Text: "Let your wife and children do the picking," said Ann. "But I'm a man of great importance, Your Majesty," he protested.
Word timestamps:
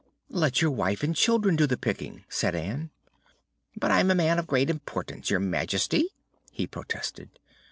"Let 0.31 0.63
your 0.63 0.71
wife 0.71 1.03
and 1.03 1.15
children 1.15 1.55
do 1.55 1.67
the 1.67 1.77
picking," 1.77 2.23
said 2.27 2.55
Ann. 2.55 2.89
"But 3.77 3.91
I'm 3.91 4.09
a 4.09 4.15
man 4.15 4.39
of 4.39 4.47
great 4.47 4.67
importance, 4.71 5.29
Your 5.29 5.39
Majesty," 5.39 6.07
he 6.51 6.65
protested. 6.65 7.37